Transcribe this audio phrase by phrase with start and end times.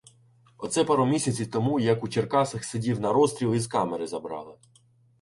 [0.57, 4.57] Оце пару місяців тому як у Черкасах сидів, на розстріл із камери забрали.